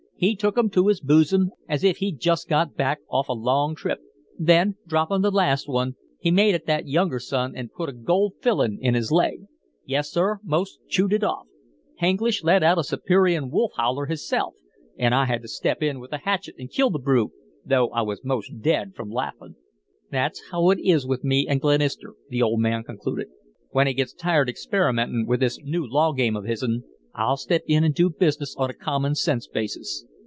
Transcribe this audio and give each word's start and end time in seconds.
He 0.23 0.35
took 0.35 0.55
'em 0.55 0.69
to 0.69 0.85
his 0.85 1.01
boosum 1.01 1.49
as 1.67 1.83
if 1.83 1.97
he'd 1.97 2.19
just 2.19 2.47
got 2.47 2.75
back 2.75 2.99
off 3.09 3.27
a 3.27 3.33
long 3.33 3.73
trip, 3.73 3.97
then, 4.37 4.75
droppin' 4.85 5.23
the 5.23 5.31
last 5.31 5.67
one, 5.67 5.95
he 6.19 6.29
made 6.29 6.53
at 6.53 6.67
that 6.67 6.87
younger 6.87 7.17
son 7.17 7.55
an' 7.55 7.69
put 7.75 7.89
a 7.89 7.91
gold 7.91 8.33
fillin' 8.39 8.77
in 8.79 8.93
his 8.93 9.11
leg. 9.11 9.47
Yes, 9.83 10.11
sir; 10.11 10.37
most 10.43 10.77
chewed 10.87 11.11
it 11.11 11.23
off. 11.23 11.47
H'Anglish 11.99 12.43
let 12.43 12.61
out 12.61 12.77
a 12.77 12.83
Siberian 12.83 13.49
wolf 13.49 13.71
holler 13.75 14.05
hisself, 14.05 14.53
an' 14.95 15.11
I 15.11 15.25
had 15.25 15.41
to 15.41 15.47
step 15.47 15.81
in 15.81 15.99
with 15.99 16.11
the 16.11 16.19
hatchet 16.19 16.53
and 16.59 16.69
kill 16.69 16.91
the 16.91 16.99
brute 16.99 17.31
though 17.65 17.89
I 17.89 18.03
was 18.03 18.23
most 18.23 18.61
dead 18.61 18.93
from 18.93 19.09
laughin'. 19.09 19.55
"That's 20.11 20.39
how 20.51 20.69
it 20.69 20.77
is 20.83 21.03
with 21.07 21.23
me 21.23 21.47
an' 21.47 21.57
Glenister," 21.57 22.13
the 22.29 22.43
old 22.43 22.59
man 22.59 22.83
concluded. 22.83 23.29
"When 23.71 23.87
he 23.87 23.95
gets 23.95 24.13
tired 24.13 24.49
experimentin' 24.49 25.25
with 25.25 25.39
this 25.39 25.57
new 25.63 25.83
law 25.83 26.13
game 26.13 26.35
of 26.35 26.45
hisn, 26.45 26.83
I'll 27.15 27.37
step 27.37 27.63
in 27.67 27.83
an' 27.83 27.91
do 27.93 28.09
business 28.11 28.55
on 28.55 28.69
a 28.69 28.73
common 28.75 29.15
sense 29.15 29.47
basis." 29.47 30.05